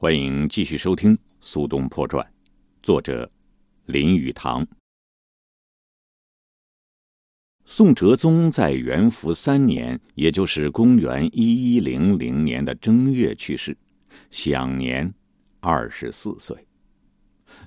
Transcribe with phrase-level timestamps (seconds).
[0.00, 2.24] 欢迎继续收听《苏东坡传》，
[2.84, 3.28] 作者
[3.86, 4.64] 林语堂。
[7.64, 13.76] 宋哲宗在元符三年，也就是公元一一零零年的正月去世，
[14.30, 15.12] 享年
[15.58, 16.56] 二十四岁。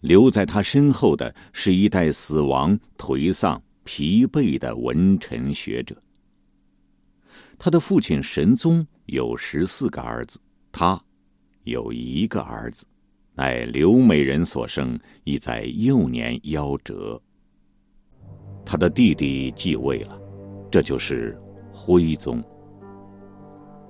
[0.00, 6.00] 留在他身后的是一代死亡、颓丧、疲惫的文臣学者。
[7.58, 10.38] 他的父亲神宗有十四个儿子，
[10.70, 11.02] 他。
[11.64, 12.86] 有一个儿子，
[13.34, 17.20] 乃刘美人所生，已在幼年夭折。
[18.64, 20.18] 他的弟弟继位了，
[20.70, 21.38] 这就是
[21.72, 22.42] 徽宗。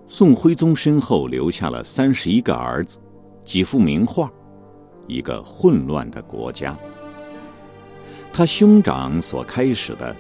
[0.07, 2.99] 宋徽宗身后留下了三十一个儿子，
[3.45, 4.33] 几幅名画，
[5.07, 6.77] 一个混乱的国家。
[8.33, 10.15] 他兄长所开始的，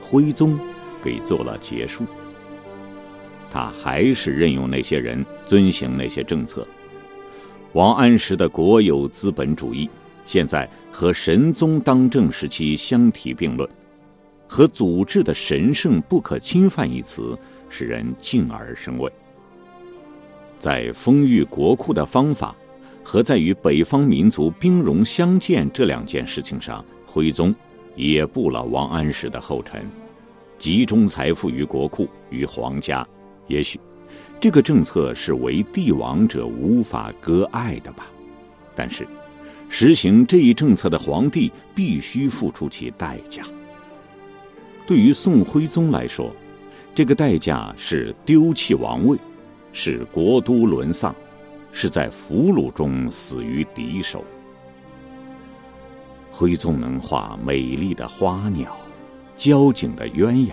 [0.00, 0.58] 徽宗
[1.02, 2.04] 给做了结束。
[3.50, 6.66] 他还是任用那些人，遵行那些政策。
[7.74, 9.90] 王安石的国有资本主义，
[10.26, 13.68] 现在和神宗当政时期相提并论，
[14.46, 17.36] 和祖制的神圣不可侵犯一词，
[17.68, 19.12] 使人敬而生畏。
[20.60, 22.54] 在丰裕国库的方法，
[23.02, 27.52] 和在与北方民族兵戎相见这两件事情上，徽宗
[27.96, 29.84] 也步了王安石的后尘，
[30.60, 33.04] 集中财富于国库与皇家，
[33.48, 33.80] 也许。
[34.44, 38.06] 这个政策是为帝王者无法割爱的吧？
[38.74, 39.08] 但是，
[39.70, 43.42] 实行这一政策的皇帝必须付出其代价。
[44.86, 46.30] 对于宋徽宗来说，
[46.94, 49.16] 这个代价是丢弃王位，
[49.72, 51.14] 是国都沦丧，
[51.72, 54.22] 是在俘虏中死于敌手。
[56.30, 58.76] 徽宗能画美丽的花鸟，
[59.38, 60.52] 交颈的鸳鸯，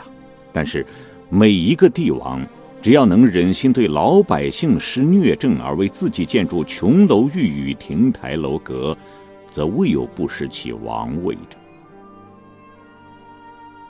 [0.54, 0.88] 但是
[1.30, 2.42] 每一个帝王。
[2.82, 8.98] 只要能忍心对老百姓施虐政，而为自己建筑琼楼玉宇、亭台楼阁，
[9.52, 11.58] 则未有不失其王位者。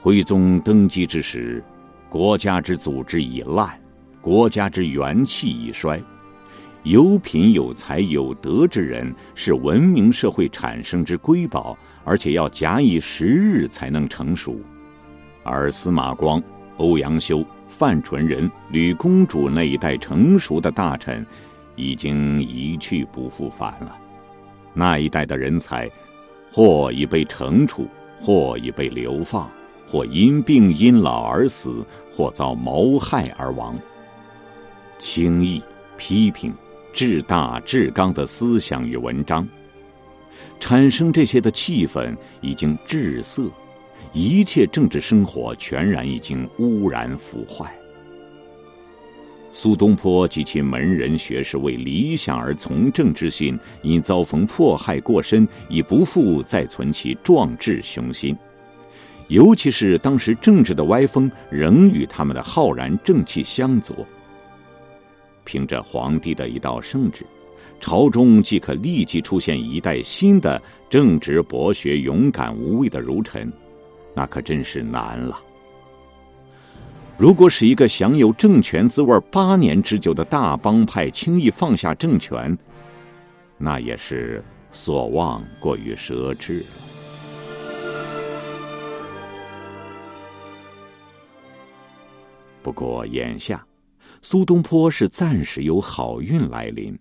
[0.02, 1.63] 徽宗登基之时，
[2.09, 3.80] 国家之组织已烂，
[4.19, 5.97] 国家之元气已衰。
[6.84, 14.59] 有品有才有德之人，是文明社会产生之瑰宝，而且要假以时日才能成熟。
[15.44, 16.44] 而司马光。
[16.78, 21.26] 欧阳修、范纯仁、吕公主那一代成熟的大臣，
[21.78, 23.98] 已经一去不复返了。
[24.74, 25.90] 那一代的人才，
[26.52, 27.88] 或已被惩处，
[28.20, 29.50] 或已被流放，
[29.88, 31.84] 或因病因老而死，
[32.14, 33.80] 或遭谋害而亡。
[35.00, 35.64] 轻易
[35.98, 36.54] 批评
[36.94, 39.48] 志大志刚的思想与文章，
[40.60, 43.50] 产生这些的气氛已经滞涩。
[44.14, 47.74] 一切政治生活全然已经污染腐坏。
[49.54, 58.36] 苏东坡及其门人学士为理想而从政之心，因遭逢迫害过深，已不复再存其壮志雄心。
[59.28, 63.96] 尤其是当时政治的歪风仍与他们的浩然正气相左。
[65.44, 67.26] 凭着皇帝的一道圣旨，
[67.80, 73.52] 朝中即可立即出现一代新的正直、博学、勇敢、无畏的儒臣。
[74.14, 75.40] 那可真是难了。
[77.18, 82.58] 如果使一个享有政权滋味八年之久的大帮派轻易放下政权，
[83.60, 86.66] 那也是所望过于奢侈了。
[92.64, 93.64] 不过眼下，
[94.24, 96.98] 苏东坡是暂时有好运来临，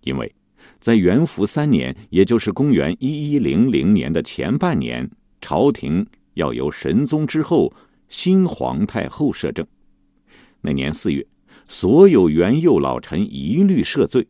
[0.00, 0.34] 因为
[0.80, 5.10] 在元符三年，也就是公元一一零零年的前半年，
[5.42, 6.06] 朝廷。
[6.38, 7.72] 要由神宗之后
[8.08, 9.66] 新皇太后摄政。
[10.60, 11.26] 那年四月，
[11.66, 14.26] 所有元佑老臣一律赦罪。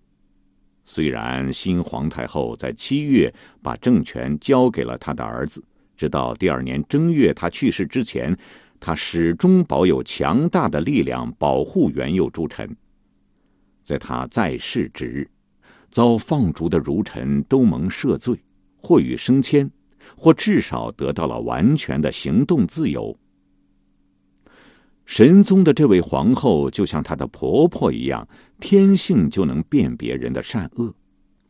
[0.86, 3.32] 虽然新皇太后在七月
[3.62, 5.62] 把政权交给了他的儿子，
[5.98, 8.34] 直到第二年正月他去世之前，
[8.80, 12.74] 他始终保有强大的力量保护元佑诸臣。
[13.82, 15.30] 在他在世之日，
[15.90, 18.38] 遭放逐的儒臣都蒙赦罪，
[18.78, 19.70] 或予升迁。
[20.16, 23.16] 或至少得到了完全的行动自由。
[25.04, 28.28] 神宗的这位皇后就像她的婆婆一样，
[28.60, 30.94] 天性就能辨别人的善恶，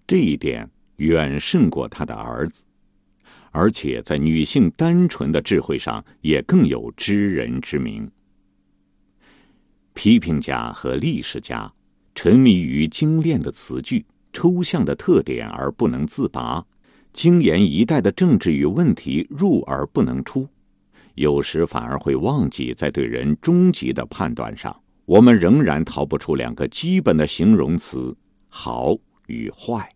[0.07, 2.65] 这一点远胜过她的儿子，
[3.51, 8.09] 而且在女性单纯的智慧上也更有知人之明。
[9.93, 11.73] 批评家和历史家
[12.15, 16.65] 沉迷于精炼的词句、抽象的特点而不能自拔。
[17.19, 20.47] 精研一代的政治与问题入而不能出，
[21.17, 28.17] 有时反而会忘记在对人终极的判断上，我们仍然逃不出两个基本的形容词：
[28.49, 29.91] 好与坏。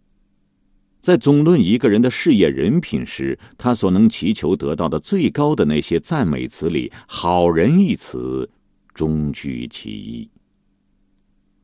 [1.00, 8.50] 在总论一个人的事业人品时，他所能祈求得到的最高的那些赞美词里，“好人”一词
[8.92, 10.28] 终居其一。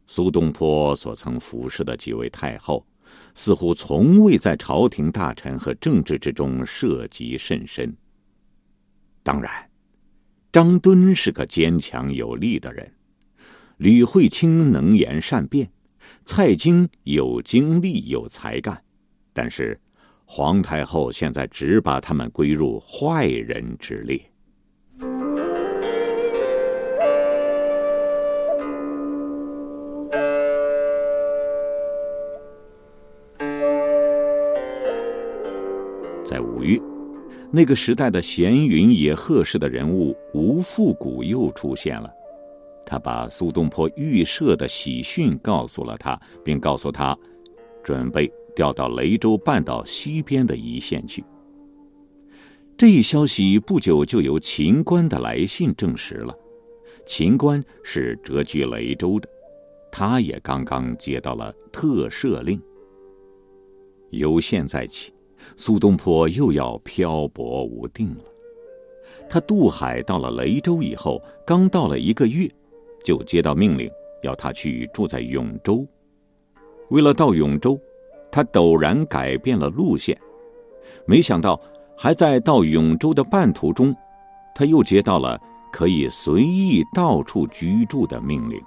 [0.06, 2.87] 苏东坡所曾服侍的几位太后，
[3.38, 7.96] 似乎从未在朝廷大臣和政治之中涉及甚深。
[9.23, 9.49] 当然，
[10.50, 12.93] 张敦是个坚强有力的人，
[13.76, 15.70] 吕惠卿能言善辩，
[16.25, 18.82] 蔡京有精力有才干。
[19.32, 19.81] 但是，
[20.25, 24.20] 皇太后现在只把他们归入坏人之列。
[36.28, 36.78] 在五月，
[37.50, 42.10] 那个时代的闲云野鹤式的人物吴复古又出现了。
[42.84, 47.16] 他把苏东坡预设的喜讯告诉了他，并告诉他，
[47.82, 48.30] 准备。
[48.56, 51.25] 调到雷州半岛西边的一线去。
[52.76, 56.36] 这一消息不久就由秦观的来信证实了。
[57.06, 59.28] 秦观是谪居雷州的，
[59.92, 62.60] 他也刚刚接到了特赦令。
[64.10, 65.12] 由现在起，
[65.56, 68.25] 苏东坡又要漂泊无定了。
[69.29, 72.50] 他渡海到了雷州以后，刚到了一个月，
[73.05, 73.91] 就接到命令，
[74.23, 75.87] 要他去住在永州。
[76.91, 77.79] 为了到永州。
[78.31, 80.15] 他陡然改变了路线，
[81.06, 81.59] 没想到
[81.97, 83.97] 还在到永州的半途中，
[84.55, 85.41] 他又接到了
[85.73, 88.61] 可以随意到处居住的命令。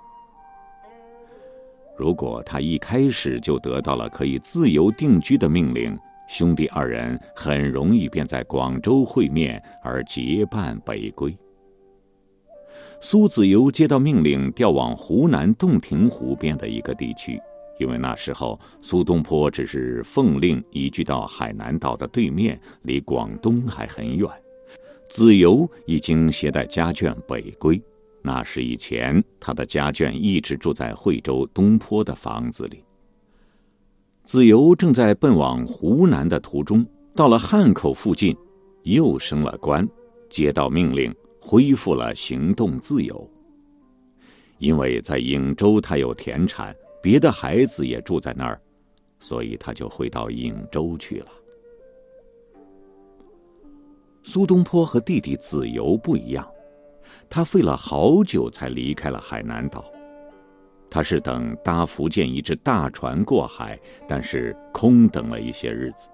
[1.95, 5.95] 如果他一开始就得到了可以自由定居的命令，
[6.31, 11.37] 兄弟二人很容易便在广州会面而结伴北归。
[13.01, 17.37] 苏子由接到命令，调往湖南洞庭湖边的一个地区。
[17.77, 24.29] 因为那时候苏东坡只是奉令移居到海南岛的对面，离广东还很远。
[25.09, 27.81] 子由已经携带家眷北归。
[28.21, 32.85] 那时以前，他的家眷一直住在惠州东坡的房子里。
[34.31, 38.33] 子由正在奔往湖南的途中，到了汉口附近，
[38.83, 39.85] 又升了官，
[40.29, 43.29] 接到命令，恢复了行动自由。
[44.57, 46.73] 因为在颍州，他有田产。
[47.03, 48.57] 别的孩子也住在那儿，
[49.19, 51.27] 所以他就回到颍州去了。
[54.23, 56.49] 苏东坡和弟弟子由不一样，
[57.29, 59.83] 他费了好久才离开了海南岛。
[60.91, 66.09] 他是等搭福建一只大船过海，但是空等了一些日子，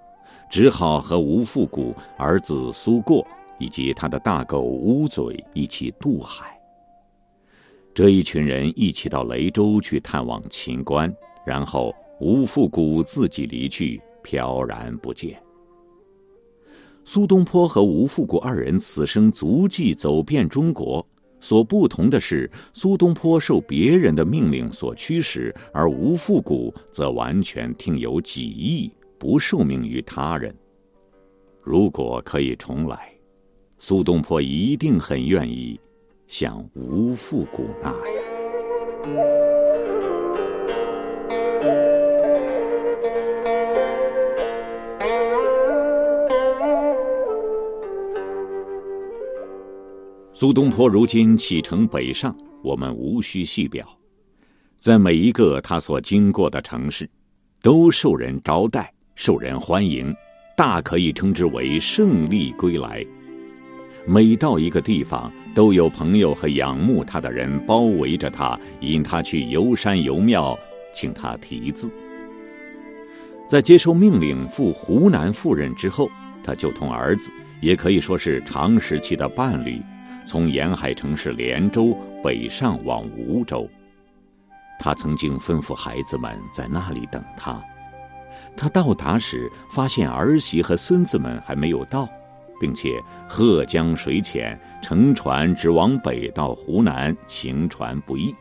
[0.52, 3.28] 只好和吴复古、儿子苏过
[3.58, 6.56] 以及他的大狗乌嘴一起渡海。
[7.92, 11.12] 这一群人一起到雷州去探望秦观，
[11.44, 15.42] 然后吴复古自己离去，飘然不见。
[17.04, 21.04] 苏东坡和吴复古二人此生足迹走遍中国，
[21.40, 30.56] 所不同的是，苏东坡受别人的命令所驱使，而吴复古则完全听由己意，不受命于他人。
[31.62, 33.12] 如果可以重来，
[33.78, 35.80] 苏东坡一定很愿意。
[36.28, 39.47] 像吴复古那样，
[50.40, 53.84] 苏东坡如今启程北上，我们无需细表。
[54.78, 57.10] 在每一个他所经过的城市，
[57.60, 60.16] 都受人招待，受人欢迎，
[60.56, 63.04] 大可以称之为胜利归来。
[64.06, 70.56] 每到一个地方，都有朋友和仰慕他的人包围着他，引他去游山游庙，
[70.94, 71.90] 请他题字。
[73.50, 76.08] 在接受命令赴湖南赴任之后，
[76.44, 79.82] 他就同儿子，也可以说是长时期的伴侣，
[80.28, 83.68] 从沿海城市连州北上往梧州。
[84.78, 87.60] 他曾经吩咐孩子们在那里等他。
[88.56, 92.08] 他到达时，发现儿媳和孙子们还没有到。
[92.60, 98.34] 并且贺江水浅，乘船只往北到湖南，行船不易。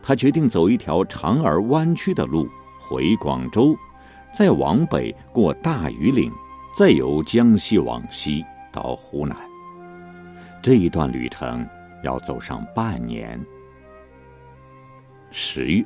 [0.00, 3.76] 他决定走一条长而弯曲的路回广州，
[4.32, 6.30] 再往北过大庾岭，
[6.72, 9.36] 再由江西往西到湖南。
[10.62, 11.66] 这一段旅程
[12.04, 13.36] 要走上半年。
[15.32, 15.84] 十月，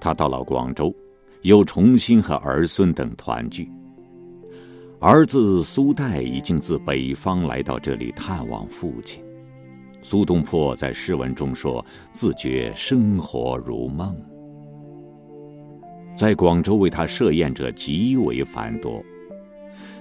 [0.00, 0.94] 他到了广州，
[1.42, 3.70] 又重新和儿孙等团聚。
[5.00, 9.22] 儿子苏代已经自北方来到这里探望父亲。
[10.00, 14.16] 苏东坡在诗文中说：“自觉生活如梦。”
[16.16, 19.02] 在广州为他设宴者极为繁多。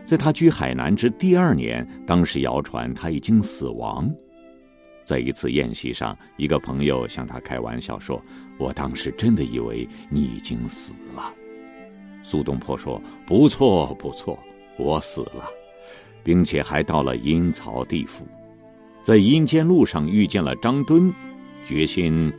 [0.10, 4.12] 在他居海南之第二年，当时谣传他已经死亡。
[5.06, 8.20] 在一次宴席上，一个朋友向他开玩笑说
[8.58, 11.32] ：“我当时真的以为你已经死了。”
[12.26, 14.40] 苏东坡说：“不错，不错，
[14.80, 15.46] 我死了，
[16.24, 18.28] 并且还到了阴曹地府，
[19.04, 21.14] 在阴间路上遇见了张敦，
[21.68, 22.34] 决心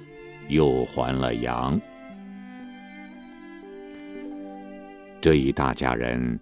[0.48, 1.80] 又还了阳。
[5.20, 6.36] 这一大家人。”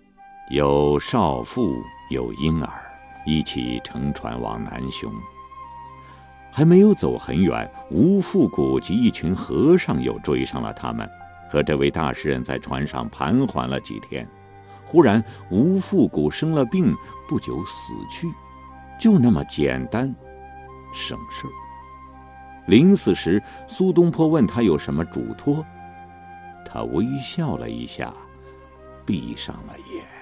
[0.50, 2.70] 有少妇，有婴儿，
[3.26, 5.12] 一起乘船往南雄。
[6.50, 11.06] 还没有走很远，吴复古及一群和尚又追上了他们，
[11.50, 14.26] 和这位大诗人在船上盘桓了几天。
[14.86, 16.96] 忽然，吴复古生了病，
[17.28, 18.26] 不久死去，
[18.98, 20.12] 就那么简单，
[20.94, 21.52] 省事儿。
[22.68, 25.62] 临死时，苏东坡问他有什么嘱托，
[26.64, 28.14] 他微笑了一下，
[29.04, 30.17] 闭上了眼。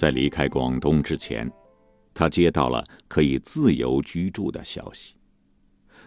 [0.00, 1.46] 在离开广东之前，
[2.14, 5.14] 他接到了可以自由居住的消息。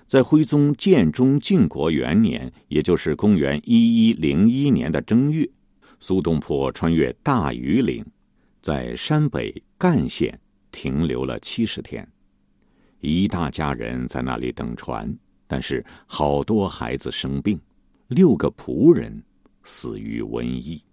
[0.07, 5.47] 在徽宗建中靖国元年，也就是公元一一零一年的正月，
[5.99, 8.03] 苏东坡穿越大庾岭，
[8.63, 12.03] 在山北赣县停留了七十天。
[12.99, 17.61] 一大家人在那里等船，但是好多孩子生病，
[18.07, 19.23] 六个仆人
[19.61, 20.83] 死于瘟疫。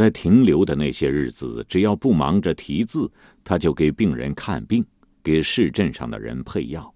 [0.00, 3.12] 在停留的那些日子，只要不忙着题字，
[3.44, 4.82] 他就给病人看病，
[5.22, 6.90] 给市镇上的人配药。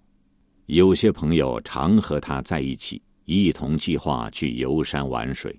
[0.64, 5.54] 有些朋友常和他在一起，一同计划去游山玩水。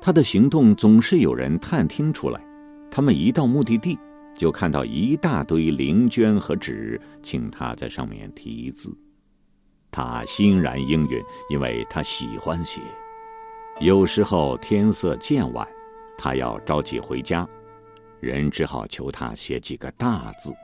[0.00, 2.40] 他的行动总是有人探听出来，
[2.88, 3.98] 他们一到目的地，
[4.36, 8.96] 就看到一大堆灵绢和纸，请他在上面题字。
[9.90, 12.80] 他欣然应允，因为他喜欢写。
[13.80, 15.66] 有时候天色渐晚。
[16.22, 17.44] 他要着急回家，
[18.20, 20.54] 人只好求他写几个大字。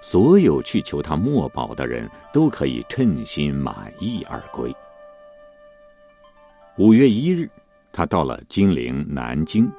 [0.00, 4.74] 所有去求他墨宝的人都可以称心满意而归。
[6.78, 7.46] 五月一日，
[7.92, 9.70] 他到了金陵南京，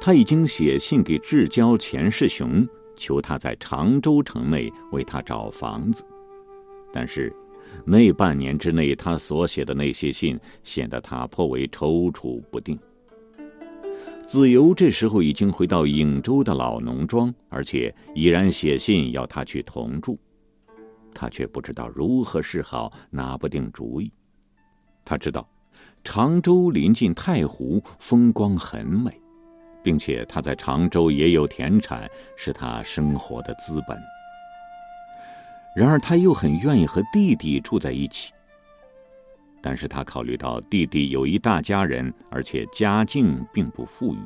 [0.00, 6.02] 他已经写信给至交钱世雄，求他在常州城内为他找房子。
[6.90, 7.30] 但是，
[7.84, 12.80] 那半年之内，他所写的那些信显得他颇为踌躇不定。
[14.28, 20.18] 子由这时候已经回到颍州的老农庄，而且已然写信要他去同住，
[21.14, 24.12] 他却不知道如何是好，拿不定主意。
[25.02, 25.48] 他知道，
[26.04, 29.10] 常州临近太湖，风光很美，
[29.82, 32.06] 并且他在常州也有田产，
[32.36, 33.98] 是他生活的资本。
[35.74, 38.34] 然而，他又很愿意和弟弟住在一起。
[39.68, 44.18] 但是他考虑到弟弟有一大家人，而且家境并不富裕，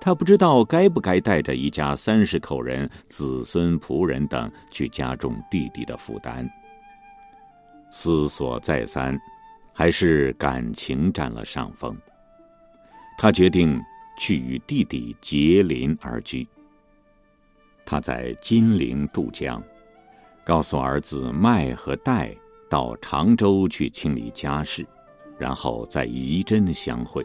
[0.00, 6.48] 他不知道该不该带着一家三十口人、子孙仆人等去加重弟弟的负担。
[7.90, 9.20] 思索再三，
[9.70, 11.94] 还是感情占了上风。
[13.18, 13.78] 他决定
[14.18, 16.48] 去与弟弟结邻而居。
[17.84, 19.62] 他在金陵渡江，
[20.42, 22.34] 告诉儿子麦和戴。
[22.72, 24.86] 到常州去清理家事，
[25.36, 27.22] 然后再仪真相会。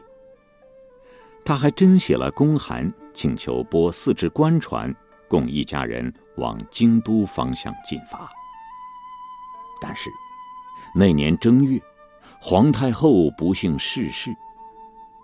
[1.45, 4.93] 他还真写了公函，请求拨四只官船，
[5.25, 8.29] 供一家人往京都方向进发。
[9.81, 10.09] 但是，
[10.93, 11.81] 那年正月，
[12.41, 14.35] 皇太后不幸逝世。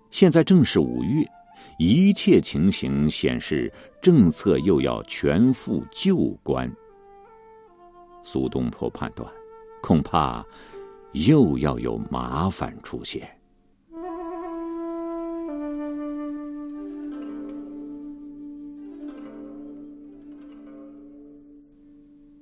[0.10, 1.26] 现在正是五月，
[1.78, 3.70] 一切情形显示
[4.02, 6.74] 政策又要全副旧观。
[8.24, 9.30] 苏东坡判断。
[9.84, 10.42] 恐怕
[11.12, 13.30] 又要有麻烦出现。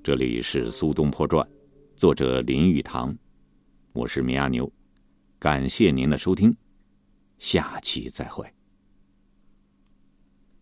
[0.04, 1.44] 这里是《苏东坡传》，
[1.96, 3.18] 作者林语堂，
[3.96, 4.72] 我是米阿牛，
[5.40, 6.56] 感谢您的收听，
[7.40, 8.46] 下期再会。